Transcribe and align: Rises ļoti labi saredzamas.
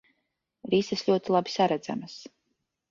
Rises 0.71 1.05
ļoti 1.11 1.37
labi 1.37 1.57
saredzamas. 1.59 2.19